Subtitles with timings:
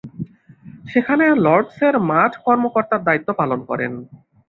[0.91, 3.91] সেখানে লর্ডসের মাঠ কর্মকর্তার দায়িত্ব পালন করেন।